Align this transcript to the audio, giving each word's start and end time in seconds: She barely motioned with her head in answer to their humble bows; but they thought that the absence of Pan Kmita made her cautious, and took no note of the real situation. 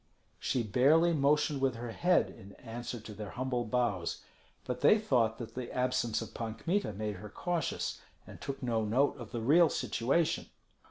She 0.39 0.63
barely 0.63 1.13
motioned 1.13 1.61
with 1.61 1.75
her 1.75 1.91
head 1.91 2.31
in 2.31 2.53
answer 2.53 2.99
to 2.99 3.13
their 3.13 3.29
humble 3.29 3.65
bows; 3.65 4.23
but 4.65 4.81
they 4.81 4.97
thought 4.97 5.37
that 5.37 5.53
the 5.53 5.71
absence 5.71 6.23
of 6.23 6.33
Pan 6.33 6.55
Kmita 6.55 6.91
made 6.93 7.17
her 7.17 7.29
cautious, 7.29 8.01
and 8.25 8.41
took 8.41 8.63
no 8.63 8.83
note 8.83 9.15
of 9.19 9.31
the 9.31 9.41
real 9.41 9.69
situation. 9.69 10.47